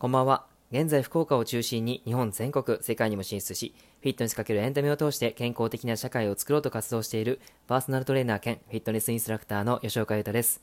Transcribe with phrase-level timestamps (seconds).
[0.00, 0.46] こんばんは。
[0.72, 10.62] 現在福岡を中心に日本全国、世界にも進出し、フィットネスかけるエンタメを通して健康的な社会を作ろうと活動しているパーソナルトレーナー兼フィットネスインストラクターの吉岡優太です。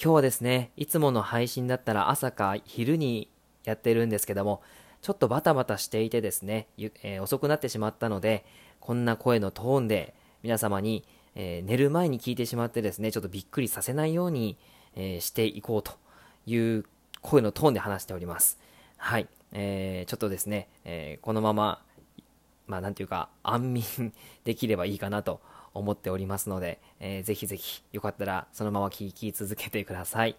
[0.00, 3.28] 今日はですね、いつもの配信だったら朝か昼に
[3.64, 4.62] やってるんですけども、
[5.00, 8.44] ちょっとバタバタしていてですね、えー、遅くなってしまったので、
[8.78, 10.14] こんな声のトーンで
[10.44, 11.04] 皆様に、
[11.34, 14.58] えー、寝る前に聞いてしまってですね、ちょっとびっくりさせないように、
[14.94, 15.94] えー、していこうと
[16.46, 16.84] いう
[17.22, 18.58] 声のトーンで話しております。
[18.98, 19.26] はい。
[19.52, 21.82] えー、ちょっとですね、えこのまま、
[22.66, 24.12] まあなんていうか、安眠
[24.44, 25.40] できればいいかなと
[25.74, 30.36] 思っておりますので、えー、ぜひぜひ、よかったらそのまま聞き続けてください。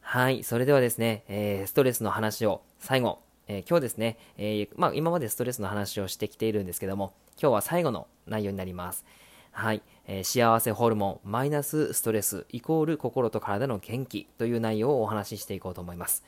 [0.00, 9.04] はい、それではですね、えー、ストレスの話を最後、えー、今日ですね、えー、まあ、今までストレスの話をしてきているんですけども、今日は最後の内容になります。
[9.52, 16.24] はい、えー、幸せホルモンマイナスストレスイコール心と体の元気という内容をお話ししていこうと思います。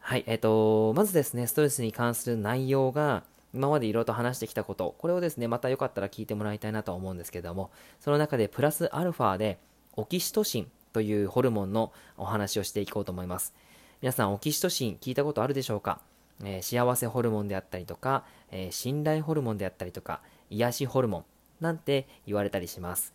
[0.00, 7.70] はい、えっ、と、まずですね、ストレスに関する内容が、今までいろいろと話してきたこと、これをですね、またよかったら聞いてもらいたいなと思うんですけども、
[8.00, 9.58] その中でプラスアルファで、
[9.96, 13.52] オキシトシンというホルモンのお話をしていこうと思います。
[14.00, 16.00] 皆さん、オキシトシン聞いたことあるでしょうか、
[16.42, 21.24] えー、幸せホルモンであったりとか、えー、信頼ホルモンであったりとか、癒しホルモン
[21.60, 23.14] なんて言われたりします。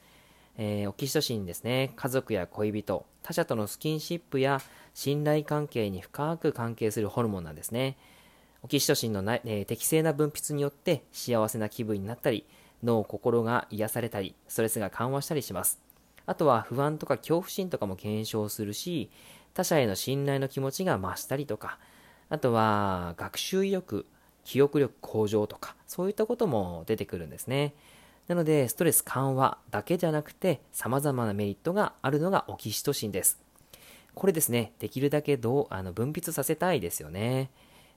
[0.57, 4.61] えー、オキシトシンですね、家族や恋人、他者とのスキンシップや
[4.93, 7.97] 信頼関係に深く関係するホルモンなんですね。
[8.61, 12.45] オキシトシンのな、えー、適正な分泌によって幸せな気分になったり、
[12.83, 15.81] 脳、心が癒されたり、ストレスが緩和したりします。
[16.25, 19.09] あとは不安とか恐怖心とかも減少するし、
[19.53, 21.79] 他者への信頼の気持ちが増したりとか、
[22.29, 24.05] あとは学習意欲、
[24.43, 27.73] 記憶力向上とか、そういったことも出てくるんですね。
[28.27, 33.41] なので、ストレス緩和だけじゃなくて、様々なメリットがあるのがオキシトシンです。
[34.15, 37.49] これですね、できるだけどあの分泌させたいですよね。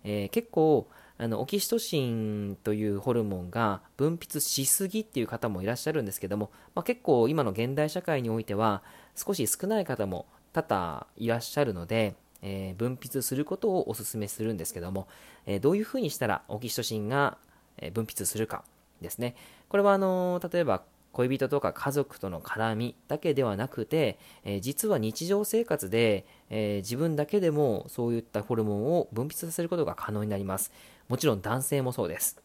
[0.05, 0.89] えー、結構
[1.19, 8.83] あのオキシトシンというホルモンが分泌しすぎっていう方もいらっしゃるんですけども、まあ、結構今の現代社会においては
[9.15, 15.09] 少し少ない方も多々いらっしゃるので、えー、分泌することをお勧めするんですけども、
[15.47, 17.39] えー、どういうふうにしたらオキシトシンが
[17.93, 18.65] 分泌するか
[19.01, 19.35] ですね
[19.69, 20.83] これはあの例えば
[21.17, 30.73] 恋人とか家族との絡みだけではなくて、えー、実は日常生活で、えー、自分だけでもそういったホルモンを分泌させることが可能になります。
[31.09, 32.37] もちろん男性もそうです。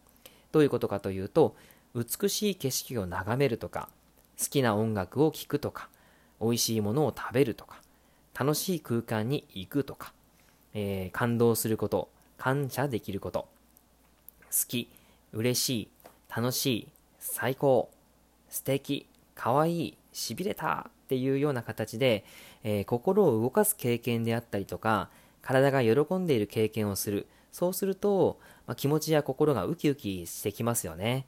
[0.53, 1.55] どういうことかというと、
[1.95, 3.89] 美しい景色を眺めるとか、
[4.39, 5.89] 好きな音楽を聴くとか、
[6.39, 7.81] 美味しいものを食べるとか、
[8.39, 10.13] 楽しい空間に行くとか、
[10.73, 13.47] えー、感動すること、感謝できること、
[14.49, 14.89] 好き、
[15.33, 15.89] 嬉しい、
[16.33, 16.87] 楽しい、
[17.19, 17.91] 最高、
[18.49, 19.05] 素敵、
[19.35, 22.23] かわい、しびれたっていうような形で、
[22.63, 25.09] えー、心を動かす経験であったりとか、
[25.41, 27.27] 体が喜んでいる経験をする。
[27.51, 31.25] そうすると、まあ、気持ちや心がウキウキしてきますよね。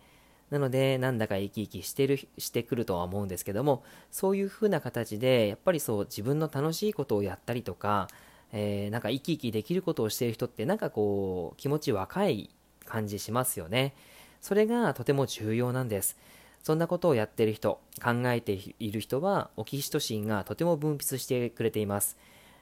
[0.51, 8.07] なので、なんだか生き生きしてる、してくるとは思うんですけども、そういう風な形で、やっぱりそう、自分の楽しいことをやったりとか、
[8.53, 12.51] えー、なんか生き生きできることをしている人って、なんかこう、気持ち若い
[12.85, 13.95] 感じしますよね。
[14.43, 16.17] それがとても重要なんです。
[16.63, 22.17] そんなことをやっている人、考えている人は、オキシトシンがとても分泌してくれています。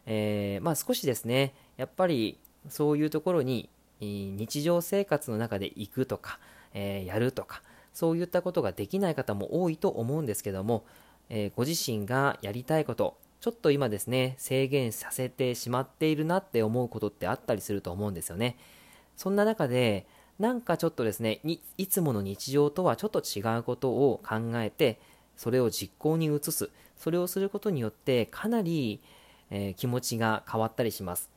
[0.05, 2.37] えー、まあ少しですね、やっぱり
[2.69, 3.67] そういうところに
[3.99, 6.37] 日常生活の中で行くとか、
[6.75, 10.85] えー、やるとか、そういったことができない方も多いと思うんですけども、
[11.29, 18.55] えー、ご自身がやりたいこと、ちょっと今ですね、制限させてしまっているなって思うことってあったりすると思うんですよね。
[19.17, 20.05] そんな中で、
[20.41, 21.39] なんかちょっとですね
[21.77, 24.99] いつもの日常とはちょっと違うことを考えて
[25.37, 26.71] それを実行に移す。
[26.97, 28.99] それをすることによってかなり、
[29.49, 31.29] えー、気持ちが変わったりします。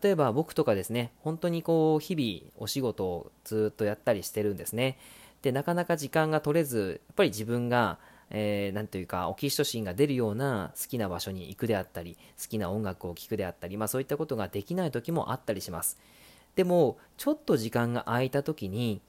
[0.00, 4.96] 例えば僕とかですね本当にこう日々お仕事をずっとやったりしてるんですね。
[5.42, 7.98] でなかなか時間が取れずやっぱり自分が
[8.30, 15.96] えー、というかオキシトシンが出るような好きな場所に行くであったり好きな音楽を聴くであったり、まあ、そういったことができない時もあったりします。
[16.56, 19.00] でも、ちょっと時間が空いた時に、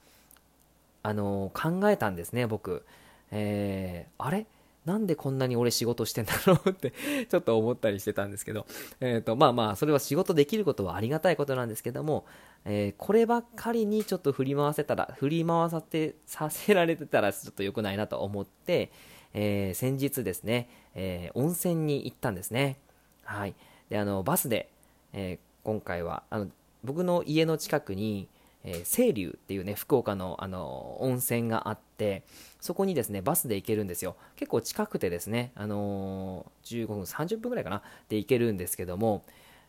[1.03, 2.85] あの考えたんですね、僕。
[3.31, 4.45] えー、あれ？
[4.85, 6.94] なんでこんなに俺仕事してんだろうって
[7.27, 8.65] ちょっと思ったりしてたんですけど、
[9.01, 12.25] えっ、ー、と、まあまあ、それは仕事できることはありがたいことなんですけども、
[12.63, 18.89] えー、こればっかりにちょっと振り回せたら、振り回さて、させられてたらちょっと良くないなと思って、
[19.33, 22.79] えー、先日ですね、え温泉に行ったんですね。
[23.25, 23.55] はい。
[23.89, 24.69] で、あの、バスで、
[25.11, 26.47] え今回は、あの、
[26.88, 28.28] 僕の家の近くに、
[28.63, 32.24] えー、清流っていうね、福岡の、あの温泉があって、
[32.60, 34.16] そこにですね、バスで行けるんですよ。
[34.36, 39.24] 結構近くてですね、あのー、15分、30分ぐらいかな、で行けるんですけども、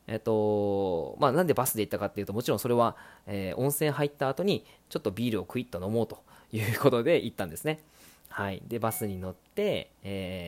[0.07, 7.81] えっと、まあ、なんでバスで行ったかっていうと、もちろんそれは、えー、温泉入った後に、ちょっとビールをクイッと飲もうということで行ったんですね。
[8.31, 8.63] はい。
[8.67, 10.48] で、バスに乗って、え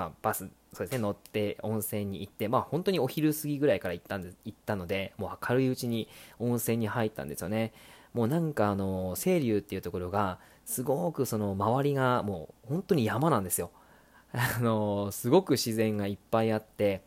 [0.00, 6.08] まあ、バス、そうですね、乗って温泉に行って、まあ、本当にお昼過ぎぐらいから行ったんで行ったので、もう明るいうちに
[6.38, 7.74] 温泉に入ったんですよね。
[8.14, 13.70] もうなんか、あの、清流っていうところが、すごくその周りがもう本当に山なんですよ。
[14.32, 17.02] あの、すごく自然がいっぱいあって、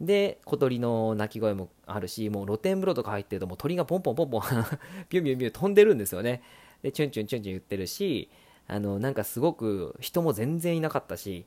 [0.00, 4.42] で、小鳥の鳴き声もあるし、もう露天風呂とか入ってると、もう鳥がポンポンポンポン
[5.10, 6.42] ビュンビュンビュン飛んでるんですよね。
[6.82, 8.30] で、チュンチュンチュンチュン言ってるし、
[8.68, 11.46] あの、なんかすごく人も全然いなかったし、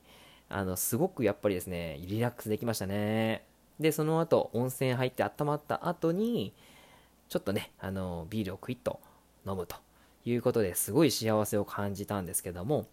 [0.52, 3.44] あの、すごくやっぱりですね、リラックスできましたね。
[3.80, 6.52] で、その後、温泉入って温まった後に、
[7.28, 9.00] ちょっとね、あの、ビールをクイッと
[9.46, 9.76] 飲むと
[10.24, 12.86] いうことですごい幸せを感じたんですけども、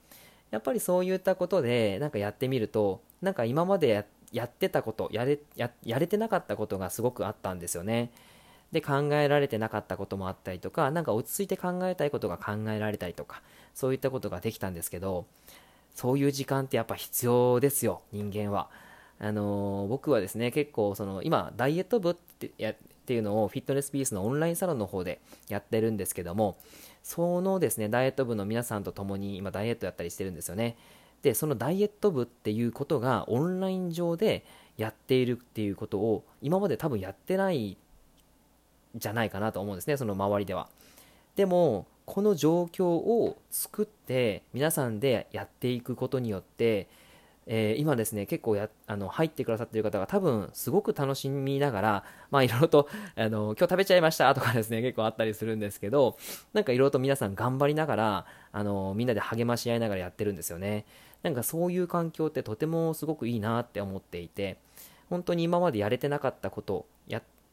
[0.51, 8.11] やっぱりそういったことで、なんかやってみると、なんか今までやってたことやれや、やれてなかったことがすごくあったんですよね。
[8.71, 13.41] で、考えられてなかったこともあったりとか、なんか落ち着いて考えたいことが考えられたりとか、
[13.73, 15.25] そういったことができたんですけど、
[15.95, 18.69] そういう時間ってやっぱ必要ですよ、人間は。
[19.19, 22.75] あのー、僕はですね、結構その、今、ダイエット部ってやっ
[23.05, 25.19] ていうのをフィットネスピースのオンラインサロンの方で
[25.49, 26.57] やってるんですけども、
[27.03, 30.77] そのですね、ダイエット部の皆さんと共に今ダイエットやったりしてるんですよね。
[31.21, 34.45] で、そのダイエット部っていうことがオンライン上で
[34.77, 37.77] やっているっていうことを今まで多分やってない
[38.95, 40.69] じゃないかなと思うんですね、その周りでは。
[41.39, 46.89] でも、この状況を作って皆さんでやっていくことによって、
[47.45, 56.17] えー、今ですね、結構やあの入ってくださっている方が多分すごく楽しみながら、まあいろいろと、あの、今日食べちゃいましたとかですね、結構あったりするんですけど、
[56.51, 60.83] なんかいろいろと皆さん頑張りながら、あの、みんなで励まし合いながらやってるんですよね。
[61.23, 64.57] なんかそういう環境ってとてもすごくいいなって思っていて、
[65.09, 66.85] 本当に今までやれてなかったこと、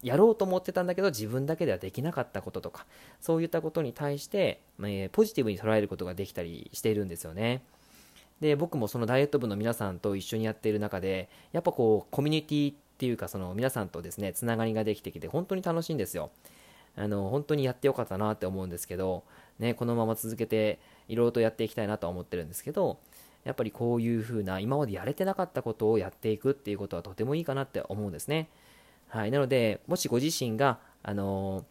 [0.06, 2.86] や、ろうと思ってたんだけど自分だけではできなかったこととか、
[3.20, 7.62] そういったことに対して、えー、ポジティブに捉えることができたりしているんですよね。
[8.40, 16.30] で、僕もそのダイエット部の皆さんと一緒にやっている中で、やっぱこう、コミュニティっていうか、その皆さんとですね、つながりができてきて、本当に楽しいんですよ。
[16.96, 19.24] あの、本当にやってよかったなって思うんですけど、
[19.58, 20.78] ね、このまま続けて、
[21.08, 22.98] いろいろとやっていきたいなとは思ってるんですけど、
[23.44, 28.48] やっぱりこういう風な、今までやれてなかったことをやっていくっていうことはとてもいいかなって思うんですね。
[29.08, 29.30] はい。
[29.30, 31.64] なので、もしご自身が、あのー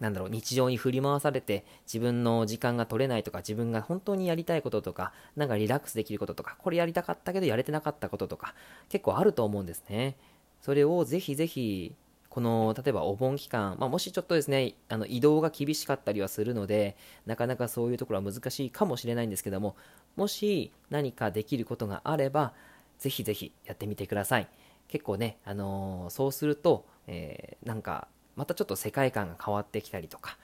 [0.00, 8.54] なんだろう、日常に振り回されて自分の時間が取れないとか、自分が本当にやりたいこととか、なんかリラックスできることとか、これやりたかったけどやれてなかったこととか、
[8.88, 10.16] 結構あると思うんですね。
[10.62, 11.94] それをぜひぜひ、
[12.30, 16.96] この、例えばお盆期間、まあ、もしちょっとですね、あの移動が厳しかったりはするので、
[17.26, 19.76] なかなかそういうところは難しいかもしれないんですけども、
[20.16, 22.54] もし何かできることがあれば、
[22.98, 24.48] ぜひぜひやってみてください。
[24.90, 30.36] 結構ね、あのー、そうすると、えー、なんかまたちょっと世界観が変わってきたりとか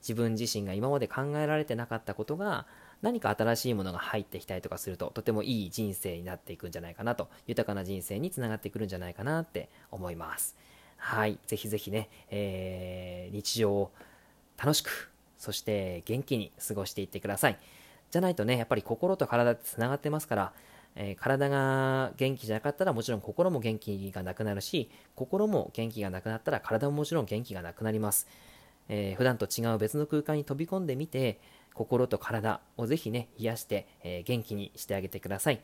[0.00, 2.66] 自分自身が今まで考えられてなかったことが
[3.02, 10.56] 何か新しいものが入ってきたりとかするととてもいい人生になっていくんじゃないかなと豊かな人生につながってくるんじゃないかなって思います。
[10.96, 13.92] はいぜひぜひね、えー、日常を
[14.58, 17.58] 楽しくそして元気に過ごしていってください。
[18.10, 20.52] じゃないとねやっぱり心と体ってつながってますから
[20.96, 28.28] えー、体が元気じゃなかったらもちろん心も元気がなくなるし、心も元気がなくなったら体ももちろん元気がなくなります。
[28.88, 31.40] えー、普段と違う別の空間に飛び込んでみて、
[31.74, 35.60] 心と体をぜひね、癒して、えー、元気にしてあげてください。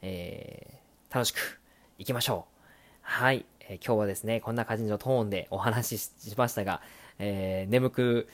[0.00, 1.60] えー、楽しく
[1.98, 2.64] いきましょう。
[3.02, 6.80] はい、えー、今日はですね、こんな感じのトーンでお話ししましたが、
[7.18, 8.28] えー、眠く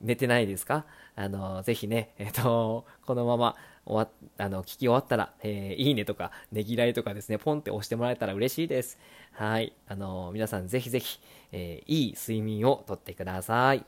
[0.00, 0.86] 寝てないですか？
[1.14, 3.54] あの、ぜひね、えっ、と、このまま
[3.86, 8.98] 終わあの、聞き終わったら、えー、いいねとか、ねぎらいとかですね、ポンって押してもらえたら嬉しいです。
[9.32, 9.72] はい。
[9.86, 11.20] あの、皆さんぜひぜひ、
[11.52, 13.84] えー、いい睡眠をとってください。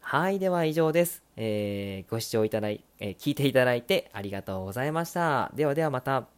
[0.00, 0.38] はい。
[0.38, 1.22] では以上です。
[1.36, 5.50] えー、ご視聴いただい、え聞いていただいてありがとうございました。
[5.54, 6.35] ではではまた。